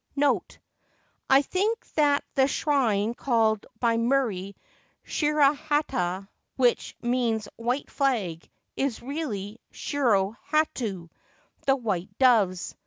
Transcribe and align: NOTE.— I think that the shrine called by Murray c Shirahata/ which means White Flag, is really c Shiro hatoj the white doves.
NOTE.— 0.15 0.57
I 1.29 1.43
think 1.43 1.85
that 1.93 2.23
the 2.33 2.47
shrine 2.47 3.13
called 3.13 3.67
by 3.79 3.97
Murray 3.97 4.55
c 5.05 5.25
Shirahata/ 5.27 6.27
which 6.55 6.95
means 7.03 7.47
White 7.55 7.91
Flag, 7.91 8.49
is 8.75 9.03
really 9.03 9.59
c 9.71 9.77
Shiro 9.77 10.35
hatoj 10.49 11.07
the 11.67 11.75
white 11.75 12.17
doves. 12.17 12.73